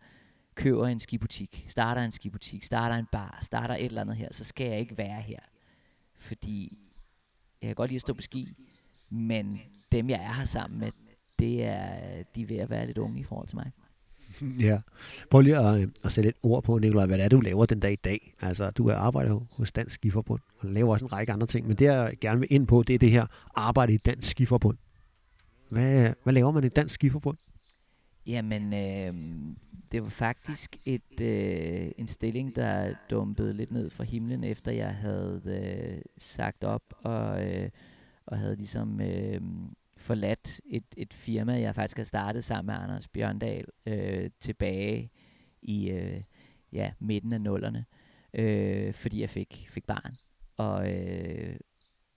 [0.56, 4.44] køber en skibutik, starter en skibutik, starter en bar, starter et eller andet her, så
[4.44, 5.40] skal jeg ikke være her.
[6.20, 6.78] Fordi
[7.62, 8.54] jeg kan godt lide at stå på ski,
[9.10, 9.62] men
[9.92, 10.92] dem jeg er her sammen med,
[11.40, 13.72] det er, de er ved at være lidt unge i forhold til mig.
[14.60, 14.80] Ja.
[15.30, 17.66] Prøv lige at, øh, at sætte et ord på, Nikolaj, hvad det er, du laver
[17.66, 18.34] den dag i dag.
[18.42, 21.78] Altså, du er arbejder hos Dansk Skiforbund, og laver også en række andre ting, men
[21.78, 24.78] det jeg gerne vil ind på, det er det her arbejde i Dansk Skiforbund.
[25.70, 27.38] Hvad, hvad laver man i Dansk Skiforbund?
[28.26, 29.14] Jamen, øh,
[29.92, 34.96] det var faktisk et øh, en stilling, der dumpede lidt ned fra himlen, efter jeg
[34.96, 37.70] havde øh, sagt op og, øh,
[38.26, 39.42] og havde ligesom øh,
[39.98, 45.12] forladt et, et firma, jeg faktisk har startet sammen med Anders Bjørndal øh, tilbage
[45.62, 46.22] i øh,
[46.72, 47.86] ja, midten af nullerne,
[48.34, 50.14] øh, fordi jeg fik, fik barn.
[50.58, 51.56] Og øh,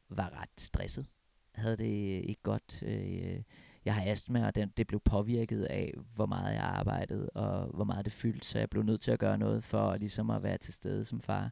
[0.08, 1.06] var ret stresset.
[1.54, 2.82] Havde det ikke godt.
[2.82, 3.42] Øh,
[3.84, 7.84] jeg har astma, og det, det blev påvirket af, hvor meget jeg arbejdede, og hvor
[7.84, 10.58] meget det fyldte, så jeg blev nødt til at gøre noget for ligesom at være
[10.58, 11.50] til stede som far.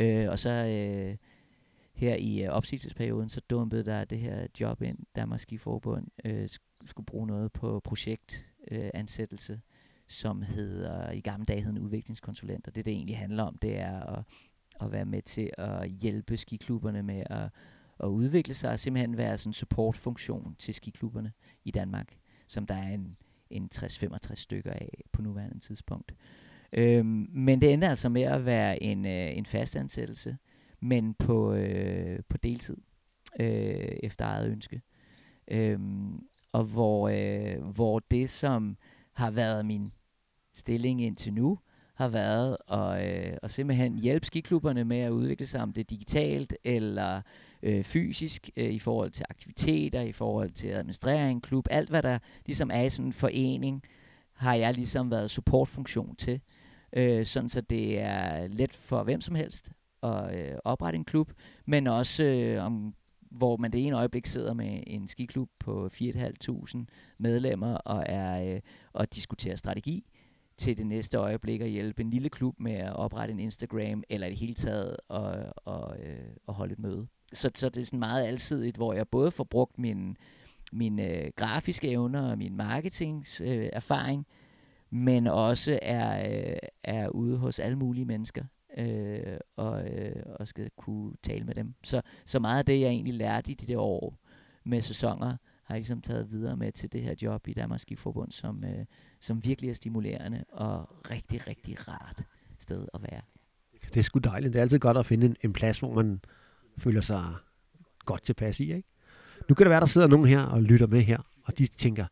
[0.00, 1.16] Øh, og så øh,
[1.94, 6.48] her i øh, opsigelsesperioden, så dumpede der det her job ind, Danmarks Skiforbund øh,
[6.86, 9.58] skulle bruge noget på projektansættelse, øh,
[10.08, 13.78] som hedder, i gamle dage hed en udviklingskonsulent, og det det egentlig handler om, det
[13.80, 14.24] er at,
[14.80, 17.50] at være med til at hjælpe skiklubberne med at,
[18.00, 21.32] at udvikle sig, og simpelthen være sådan en supportfunktion til skiklubberne
[21.64, 22.16] i Danmark,
[22.48, 23.16] som der er en,
[23.50, 26.14] en 60-65 stykker af på nuværende tidspunkt.
[26.72, 30.36] Øhm, men det ender altså med at være en, øh, en fastansættelse,
[30.80, 32.76] men på, øh, på deltid,
[33.40, 34.82] øh, efter eget ønske.
[35.48, 38.76] Øhm, og hvor, øh, hvor det, som
[39.12, 39.92] har været min
[40.54, 41.58] stilling indtil nu,
[41.94, 45.84] har været at, øh, at simpelthen hjælpe skiklubberne med at udvikle sig, om det er
[45.84, 47.22] digitalt eller
[47.64, 51.66] øh, fysisk, øh, i forhold til aktiviteter, i forhold til at administrere en klub.
[51.70, 53.82] Alt, hvad der ligesom er i sådan en forening,
[54.32, 56.40] har jeg ligesom været supportfunktion til,
[56.92, 59.70] øh, sådan så det er let for hvem som helst
[60.02, 61.32] at øh, oprette en klub,
[61.66, 62.94] men også øh, om
[63.30, 66.84] hvor man det ene øjeblik sidder med en skiklub på 4.500
[67.18, 68.60] medlemmer og er øh,
[68.92, 70.04] og diskuterer strategi,
[70.56, 74.26] til det næste øjeblik at hjælpe en lille klub med at oprette en Instagram, eller
[74.26, 77.06] i det hele taget at, og, øh, at holde et møde.
[77.34, 80.16] Så, så det er sådan meget alsidigt, hvor jeg både får brugt min,
[80.72, 84.26] min øh, grafiske evner og min marketings øh, erfaring,
[84.90, 88.44] men også er, øh, er ude hos alle mulige mennesker
[88.78, 91.74] øh, og, øh, og skal kunne tale med dem.
[91.84, 94.18] Så, så meget af det, jeg egentlig lærte i de der år
[94.64, 98.32] med sæsoner, har jeg ligesom taget videre med til det her job i Danmarks Skiforbund,
[98.32, 98.84] som, øh,
[99.20, 102.22] som virkelig er stimulerende og rigtig, rigtig rart
[102.60, 103.20] sted at være.
[103.88, 104.52] Det er sgu dejligt.
[104.52, 106.20] Det er altid godt at finde en, en plads, hvor man
[106.78, 107.24] føler sig
[108.04, 108.62] godt tilpas i.
[108.62, 108.88] Ikke?
[109.48, 112.06] Nu kan det være, der sidder nogen her og lytter med her, og de tænker,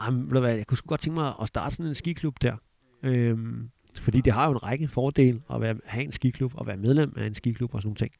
[0.00, 2.56] jeg kunne sgu godt tænke mig at starte sådan en skiklub der.
[3.02, 6.76] Øhm, fordi det har jo en række fordele at være, have en skiklub og være
[6.76, 8.12] medlem af en skiklub og sådan nogle ting.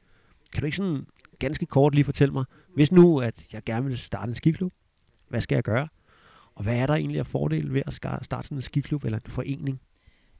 [0.53, 1.07] Kan du ikke sådan
[1.39, 4.73] ganske kort lige fortælle mig, hvis nu at jeg gerne vil starte en skiklub,
[5.29, 5.89] hvad skal jeg gøre?
[6.55, 9.31] Og hvad er der egentlig af fordele ved at starte sådan en skiklub eller en
[9.31, 9.81] forening?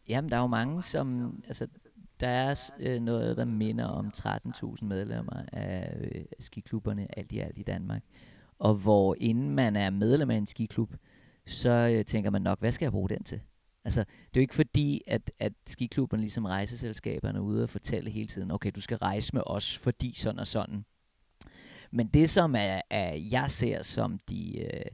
[0.09, 1.37] Jamen, der er jo mange, som...
[1.49, 1.67] Altså,
[2.23, 7.59] der er øh, noget, der minder om 13.000 medlemmer af øh, skiklubberne alt i alt
[7.59, 8.03] i Danmark.
[8.59, 10.95] Og hvor inden man er medlem af en skiklub,
[11.47, 13.41] så øh, tænker man nok, hvad skal jeg bruge den til?
[13.85, 18.11] Altså, det er jo ikke fordi, at, at skiklubberne, ligesom rejseselskaberne, er ude og fortælle
[18.11, 20.85] hele tiden, okay, du skal rejse med os, fordi sådan og sådan.
[21.91, 24.85] Men det, som er, er jeg ser som de, øh,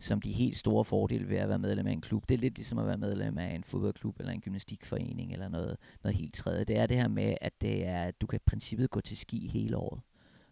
[0.00, 2.56] som de helt store fordele ved at være medlem af en klub, det er lidt
[2.56, 6.64] ligesom at være medlem af en fodboldklub eller en gymnastikforening eller noget, noget helt tredje.
[6.64, 9.16] Det er det her med, at det er, at du kan i princippet gå til
[9.16, 10.00] ski hele året.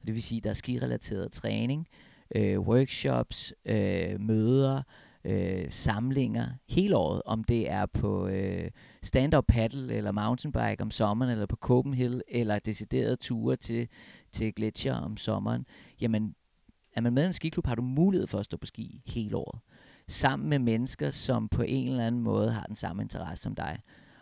[0.06, 1.88] Det vil sige, at der er skirelateret træning,
[2.34, 4.82] øh, workshops, øh, møder,
[5.24, 8.70] øh, samlinger hele året, om det er på øh,
[9.02, 13.88] stand-up paddle eller mountainbike om sommeren, eller på Copenhagen, eller deciderede ture til,
[14.32, 15.66] til gletsjer om sommeren,
[16.00, 16.34] jamen
[16.96, 19.36] er man med i en skiklub, har du mulighed for at stå på ski hele
[19.36, 19.60] året.
[20.08, 23.78] Sammen med mennesker, som på en eller anden måde har den samme interesse som dig.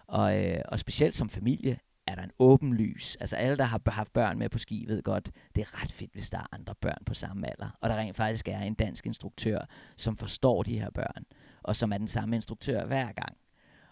[0.06, 3.16] Og, øh, og specielt som familie er der en åben lys.
[3.16, 6.12] Altså alle, der har haft børn med på ski, ved godt, det er ret fedt,
[6.12, 7.78] hvis der er andre børn på samme alder.
[7.80, 9.58] Og der rent faktisk er en dansk instruktør,
[9.96, 11.24] som forstår de her børn,
[11.62, 13.36] og som er den samme instruktør hver gang.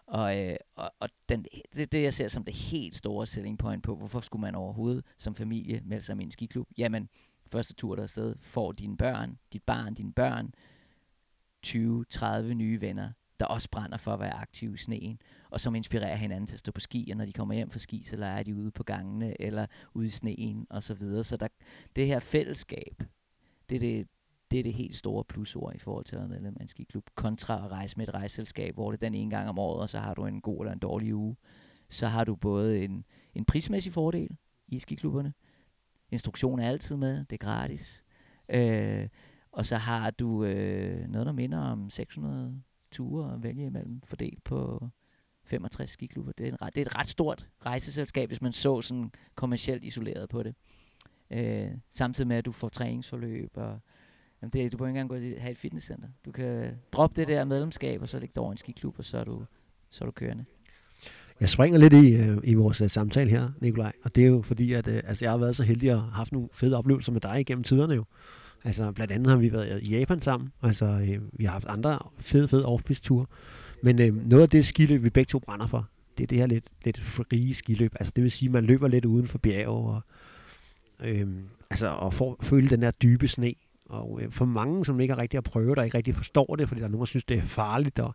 [0.07, 3.59] Og, øh, og, og den, det er det, jeg ser som det helt store selling
[3.59, 6.69] point på, hvorfor skulle man overhovedet som familie melde sig i en skiklub?
[6.79, 7.09] Jamen,
[7.53, 10.55] første tur der afsted får dine børn, dit barn, dine børn,
[11.67, 15.19] 20-30 nye venner, der også brænder for at være aktive i sneen,
[15.51, 17.79] og som inspirerer hinanden til at stå på ski, og når de kommer hjem fra
[17.79, 21.25] ski, så leger de ude på gangene, eller ude i sneen, og så videre.
[21.25, 21.49] Så der,
[21.97, 23.03] det her fællesskab,
[23.69, 24.09] det er det,
[24.51, 27.11] det er det helt store plusord i forhold til at være medlem af en skiklub,
[27.15, 29.89] kontra at rejse med et rejseselskab, hvor det er den ene gang om året, og
[29.89, 31.37] så har du en god eller en dårlig uge.
[31.91, 34.37] Så har du både en, en prismæssig fordel
[34.69, 35.33] i skiklubberne,
[36.13, 38.03] instruktion er altid med, det er gratis,
[38.49, 39.09] øh,
[39.53, 44.45] og så har du øh, noget, der minder om 600 ture at vælge imellem, fordelt
[44.45, 44.89] på
[45.45, 46.33] 65 skiklubber.
[46.33, 49.85] Det er, en ret, det er et ret stort rejseselskab, hvis man så sådan kommercielt
[49.85, 50.55] isoleret på det.
[51.31, 53.81] Øh, samtidig med, at du får træningsforløb, og
[54.43, 56.09] jamen det, du behøver ikke engang gå til have et fitnesscenter.
[56.25, 59.19] Du kan droppe det der medlemskab, og så lægge det over en skiklub, og så
[59.19, 59.45] er du,
[59.91, 60.45] så er du kørende.
[61.43, 64.43] Jeg springer lidt i, øh, i vores øh, samtale her, Nikolaj, og det er jo
[64.43, 67.13] fordi, at øh, altså, jeg har været så heldig at have haft nogle fede oplevelser
[67.13, 68.05] med dig igennem tiderne jo.
[68.65, 71.99] Altså blandt andet har vi været i Japan sammen, altså øh, vi har haft andre
[72.21, 73.27] fede, fede off ture
[73.83, 76.47] men øh, noget af det skiløb, vi begge to brænder for, det er det her
[76.47, 77.93] lidt, lidt frie skiløb.
[78.01, 80.03] Altså det vil sige, at man løber lidt uden for bjerge, og
[81.01, 81.29] øh,
[81.71, 83.55] altså og får, føle den der dybe sne.
[83.87, 86.69] Og øh, for mange, som ikke har rigtig at prøve der ikke rigtig forstår det,
[86.69, 88.15] fordi der er nogen, der synes, det er farligt, og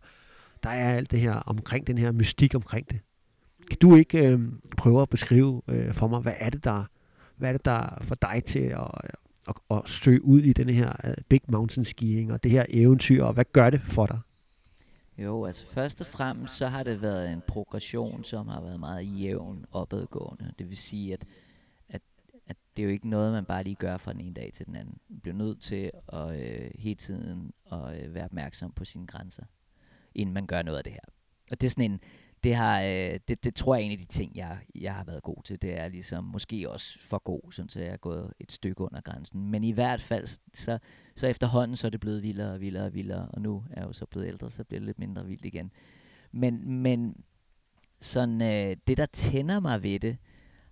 [0.62, 3.00] der er alt det her omkring den her mystik omkring det.
[3.70, 4.40] Kan du ikke øh,
[4.76, 6.84] prøve at beskrive øh, for mig, hvad er det, der,
[7.36, 8.90] hvad er det, der for dig til at,
[9.48, 13.24] at, at søge ud i den her uh, big mountain skiing og det her eventyr,
[13.24, 14.18] og hvad gør det for dig?
[15.18, 19.20] Jo, altså først og fremmest så har det været en progression, som har været meget
[19.20, 20.52] jævn opadgående.
[20.58, 21.24] Det vil sige, at,
[21.88, 22.02] at,
[22.46, 24.66] at det er jo ikke noget, man bare lige gør fra den ene dag til
[24.66, 24.98] den anden.
[25.08, 29.44] Man bliver nødt til at øh, hele tiden at øh, være opmærksom på sine grænser,
[30.14, 31.00] inden man gør noget af det her.
[31.50, 32.00] Og det er sådan en,
[32.44, 35.04] det, har, øh, det, det tror jeg er en af de ting, jeg, jeg har
[35.04, 35.62] været god til.
[35.62, 39.00] Det er ligesom måske også for god, sådan så jeg er gået et stykke under
[39.00, 39.50] grænsen.
[39.50, 40.78] Men i hvert fald, så,
[41.16, 43.88] så efterhånden så er det blevet vildere og vildere og vildere, og nu er jeg
[43.88, 45.72] jo så blevet ældre, så bliver det lidt mindre vildt igen.
[46.32, 47.24] Men, men
[48.00, 50.16] sådan, øh, det, der tænder mig ved det,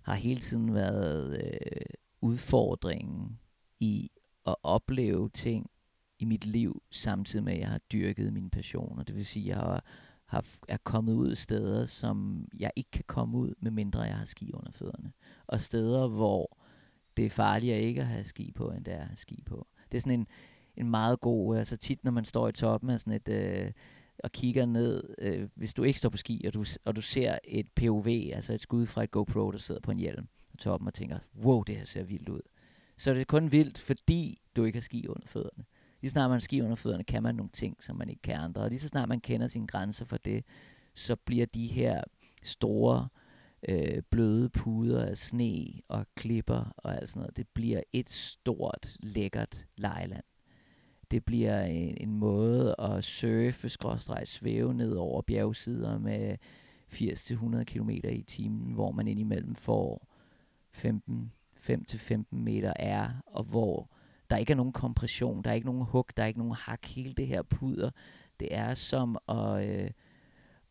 [0.01, 1.85] har hele tiden været øh,
[2.21, 3.39] udfordringen
[3.79, 4.11] i
[4.47, 5.69] at opleve ting
[6.19, 9.03] i mit liv, samtidig med, at jeg har dyrket mine passioner.
[9.03, 9.85] Det vil sige, at jeg har
[10.27, 14.25] har, er kommet ud steder, som jeg ikke kan komme ud, med mindre jeg har
[14.25, 15.11] ski under fødderne.
[15.47, 16.57] Og steder, hvor
[17.17, 19.67] det er farligere ikke at have ski på, end det er at have ski på.
[19.91, 20.27] Det er sådan en,
[20.77, 23.71] en meget god, altså tit når man står i toppen af sådan et, øh,
[24.23, 27.37] og kigger ned, øh, hvis du ikke står på ski, og du, og du ser
[27.43, 30.87] et POV, altså et skud fra et GoPro, der sidder på en hjelm på toppen,
[30.87, 32.41] og tænker, wow, det her ser vildt ud.
[32.97, 35.65] Så det er kun vildt, fordi du ikke har ski under fødderne.
[36.01, 38.61] Lige snart man skiver under fødderne, kan man nogle ting, som man ikke kan andre.
[38.61, 40.45] Og lige så snart man kender sine grænser for det,
[40.95, 42.03] så bliver de her
[42.43, 43.07] store,
[43.69, 48.95] øh, bløde puder af sne og klipper og alt sådan noget, det bliver et stort,
[48.99, 50.23] lækkert lejland.
[51.11, 56.37] Det bliver en, en måde at surfe, skråstreg, svæve ned over bjergsider med
[56.93, 60.07] 80-100 km i timen, hvor man indimellem får
[60.71, 61.31] 15,
[61.69, 63.91] 5-15 meter er, og hvor
[64.29, 66.85] der ikke er nogen kompression, der er ikke nogen hug, der er ikke nogen hak.
[66.85, 67.89] Hele det her puder,
[68.39, 69.89] det er som at, øh,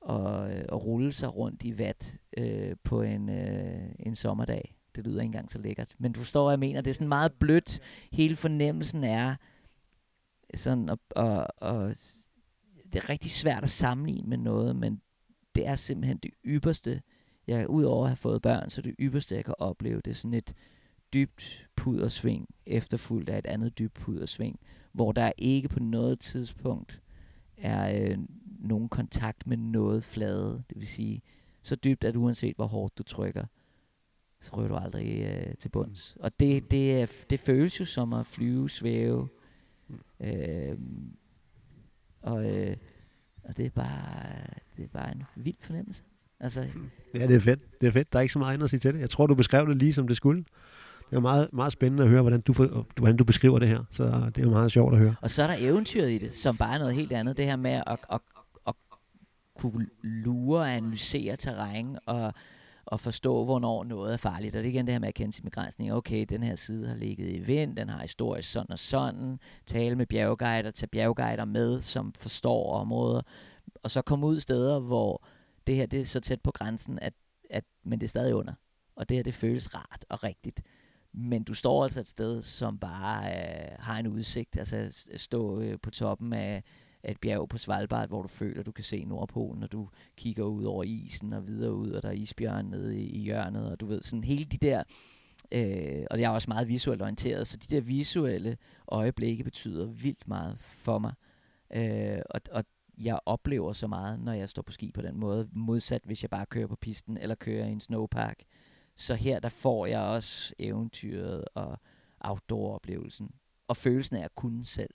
[0.09, 4.77] at, øh, at rulle sig rundt i vat øh, på en, øh, en sommerdag.
[4.97, 5.95] Det lyder ikke engang så lækkert.
[5.99, 6.81] Men du forstår, hvad jeg mener.
[6.81, 7.81] Det er sådan meget blødt.
[8.13, 9.37] Hele fornemmelsen er
[10.55, 11.89] sådan, og, og, og
[12.93, 15.01] det er rigtig svært at sammenligne med noget, men
[15.55, 17.03] det er simpelthen det ypperste,
[17.47, 20.35] jeg udover at have fået børn, så det ypperste, jeg kan opleve, det er sådan
[20.35, 20.55] et,
[21.13, 24.61] dybt pudersving, efterfulgt af et andet dybt pudersving,
[24.93, 27.01] hvor der ikke på noget tidspunkt
[27.57, 28.19] er øh,
[28.59, 30.63] nogen kontakt med noget flade.
[30.69, 31.23] Det vil sige,
[31.63, 33.45] så dybt, at uanset hvor hårdt du trykker,
[34.41, 36.17] så ryger du aldrig øh, til bunds.
[36.21, 39.29] Og det, det, er, det føles jo som at flyve, svæve.
[40.21, 40.79] Øh,
[42.23, 42.77] og, øh,
[43.45, 46.03] og det er bare, det er bare en vild fornemmelse.
[46.41, 46.67] Altså,
[47.15, 47.81] ja, det er fedt.
[47.81, 48.13] Det er fedt.
[48.13, 49.01] Der er ikke så meget andet at sige til det.
[49.01, 50.45] Jeg tror, du beskrev det lige, som det skulle
[51.11, 52.53] det er meget, meget spændende at høre, hvordan du,
[52.97, 53.85] hvordan du beskriver det her.
[53.91, 55.15] Så det er meget sjovt at høre.
[55.23, 57.37] Og så er der eventyret i det, som bare er noget helt andet.
[57.37, 58.21] Det her med at, at, at,
[58.67, 58.75] at
[59.59, 62.35] kunne lure og analysere terræn og,
[62.87, 64.57] og forstå, hvornår noget er farligt.
[64.57, 65.93] Og det er igen det her med at kende sin begrænsning.
[65.93, 69.39] Okay, den her side har ligget i vind, den har historisk sådan og sådan.
[69.67, 73.23] Tale med bjergguider, tage bjergguider med, som forstår områder.
[73.83, 75.25] Og så komme ud steder, hvor
[75.67, 77.13] det her det er så tæt på grænsen, at,
[77.51, 78.53] at, men det er stadig under.
[78.97, 80.63] Og det her, det føles rart og rigtigt.
[81.19, 84.57] Men du står altså et sted, som bare øh, har en udsigt.
[84.57, 86.63] Altså øh, stå øh, på toppen af,
[87.03, 90.45] af et bjerg på Svalbard, hvor du føler, du kan se Nordpolen, og du kigger
[90.45, 93.81] ud over isen og videre ud, og der er isbjørn nede i, i hjørnet, og
[93.81, 94.83] du ved, sådan hele de der...
[95.53, 98.57] Øh, og jeg er også meget visuelt orienteret, så de der visuelle
[98.89, 101.13] øjeblikke betyder vildt meget for mig.
[101.75, 102.65] Øh, og, og
[102.99, 106.31] jeg oplever så meget, når jeg står på ski på den måde, modsat hvis jeg
[106.31, 108.43] bare kører på pisten eller kører i en snowpark.
[108.97, 111.81] Så her der får jeg også eventyret og
[112.21, 113.31] outdoor-oplevelsen.
[113.69, 114.95] Og følelsen af at kunne selv.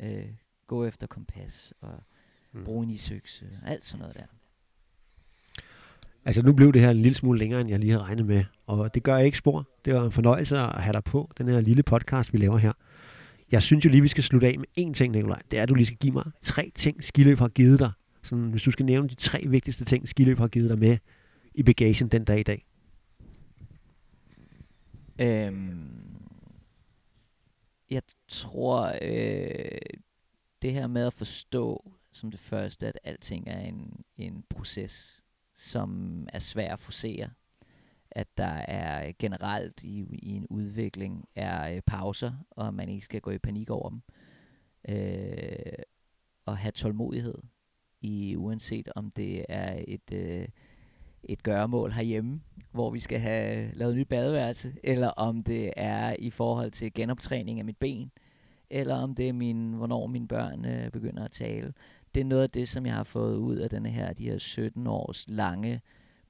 [0.00, 0.28] Øh,
[0.66, 2.02] gå efter kompas og
[2.52, 2.64] mm.
[2.64, 3.46] bruge en isøkse.
[3.66, 4.26] Alt sådan noget der.
[6.24, 8.44] Altså nu blev det her en lille smule længere, end jeg lige havde regnet med.
[8.66, 9.68] Og det gør jeg ikke spor.
[9.84, 12.72] Det var en fornøjelse at have dig på, den her lille podcast, vi laver her.
[13.50, 15.42] Jeg synes jo lige, vi skal slutte af med én ting, Nikolaj.
[15.50, 17.92] Det er, at du lige skal give mig tre ting, skiløb har givet dig.
[18.22, 20.98] Sådan, hvis du skal nævne de tre vigtigste ting, skiløb har givet dig med
[21.54, 22.67] i bagagen den dag i dag.
[25.18, 26.28] Øhm,
[27.90, 29.78] jeg tror, øh,
[30.62, 35.22] det her med at forstå som det første, at alting er en, en proces,
[35.56, 37.30] som er svær at forsere.
[38.10, 43.20] At der er generelt i, i en udvikling er øh, pauser, og man ikke skal
[43.20, 44.02] gå i panik over dem.
[44.88, 45.82] Øh,
[46.46, 47.38] og have tålmodighed,
[48.00, 50.48] i uanset om det er et, øh,
[51.28, 52.40] et gøremål herhjemme,
[52.72, 57.58] hvor vi skal have lavet nyt badeværelse, eller om det er i forhold til genoptræning
[57.58, 58.10] af mit ben,
[58.70, 61.72] eller om det er min, hvornår mine børn øh, begynder at tale.
[62.14, 64.38] Det er noget af det, som jeg har fået ud af denne her, de her
[64.38, 65.80] 17 års lange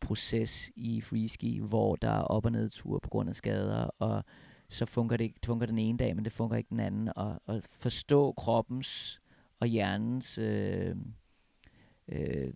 [0.00, 4.24] proces i freeski, hvor der er op- og nedture på grund af skader, og
[4.68, 7.10] så fungerer det, ikke, fungerer den ene dag, men det fungerer ikke den anden.
[7.16, 9.20] Og, og forstå kroppens
[9.60, 10.96] og hjernens øh,
[12.08, 12.52] øh,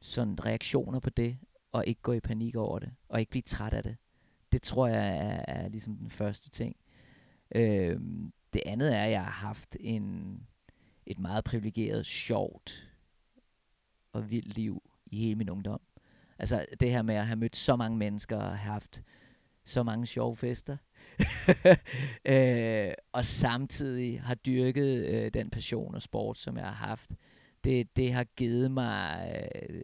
[0.00, 1.38] sådan reaktioner på det,
[1.72, 3.96] og ikke gå i panik over det, og ikke blive træt af det.
[4.52, 6.76] Det tror jeg er, er ligesom den første ting.
[7.54, 8.00] Øh,
[8.52, 10.40] det andet er, at jeg har haft en,
[11.06, 12.88] et meget privilegeret, sjovt
[14.12, 15.80] og vildt liv i hele min ungdom.
[16.38, 19.02] Altså det her med at have mødt så mange mennesker og haft
[19.64, 20.76] så mange sjove fester.
[22.24, 27.10] øh, og samtidig har dyrket øh, den passion og sport, som jeg har haft.
[27.64, 29.32] Det, det har givet mig,
[29.70, 29.80] øh,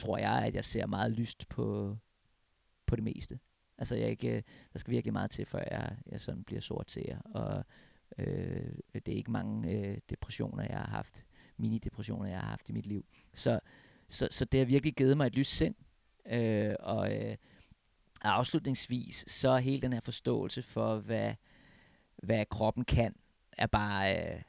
[0.00, 1.96] tror jeg, at jeg ser meget lyst på,
[2.86, 3.38] på det meste.
[3.78, 7.18] Altså jeg ikke, der skal virkelig meget til, før jeg, jeg sådan bliver sort til
[7.24, 7.64] Og
[8.18, 11.24] øh, det er ikke mange øh, depressioner, jeg har haft,
[11.56, 13.06] mini-depressioner, jeg har haft i mit liv.
[13.32, 13.60] Så,
[14.08, 15.74] så, så det har virkelig givet mig et lyst sind.
[16.26, 17.36] Øh, og øh,
[18.22, 21.34] afslutningsvis, så hele den her forståelse for, hvad,
[22.22, 23.14] hvad kroppen kan,
[23.58, 24.42] er bare, øh,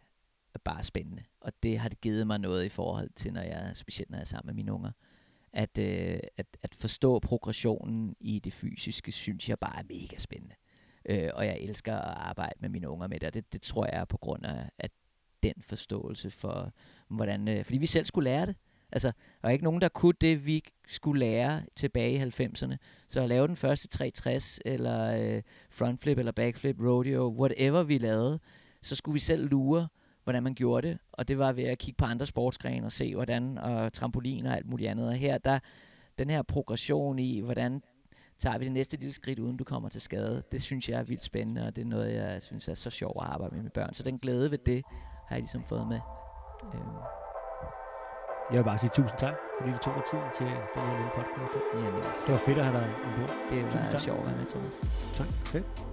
[0.54, 1.24] er bare spændende.
[1.42, 4.22] Og det har det givet mig noget i forhold til, når jeg, specielt når jeg
[4.22, 4.92] er sammen med mine unger.
[5.54, 10.56] At, øh, at, at forstå progressionen i det fysiske, synes jeg bare er mega spændende.
[11.10, 13.86] Øh, og jeg elsker at arbejde med mine unger med det, og det, det tror
[13.86, 14.92] jeg er på grund af at
[15.44, 16.72] den forståelse for,
[17.08, 17.48] hvordan...
[17.48, 18.56] Øh, fordi vi selv skulle lære det.
[18.92, 19.14] Altså, der
[19.48, 22.76] var ikke nogen, der kunne det, vi skulle lære tilbage i 90'erne.
[23.08, 28.40] Så at lave den første 360, eller øh, frontflip, eller backflip, rodeo, whatever vi lavede,
[28.82, 29.88] så skulle vi selv lure,
[30.24, 30.98] hvordan man gjorde det.
[31.12, 34.56] Og det var ved at kigge på andre sportsgrene og se, hvordan, og trampolin og
[34.56, 35.08] alt muligt andet.
[35.08, 35.60] Og her, der,
[36.18, 37.82] den her progression i, hvordan
[38.40, 41.04] tager vi det næste lille skridt, uden du kommer til skade, det synes jeg er
[41.04, 43.72] vildt spændende, og det er noget, jeg synes er så sjovt at arbejde med mine
[43.74, 43.94] børn.
[43.94, 44.84] Så den glæde ved det,
[45.28, 46.00] har jeg ligesom fået med.
[46.74, 46.98] Øhm.
[48.52, 51.12] Jeg vil bare sige tusind tak, fordi du tog dig tiden til den her lille
[51.16, 51.54] podcast.
[51.74, 53.36] Jamen, det var fedt at have dig ombord.
[53.50, 54.74] Det var sjovt at være med, Thomas.
[55.14, 55.28] Tak.
[55.28, 55.91] Fedt.